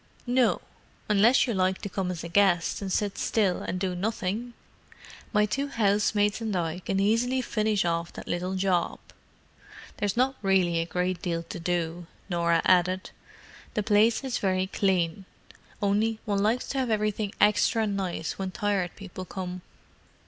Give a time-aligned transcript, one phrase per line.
[0.25, 4.55] "No—unless you like to come as a guest and sit still and do nothing.
[5.31, 8.97] My two housemaids and I can easily finish off that little job.
[9.97, 13.11] There's not really a great deal to do," Norah added;
[13.75, 15.25] "the place is very clean.
[15.83, 19.61] Only one likes to have everything extra nice when Tired People come."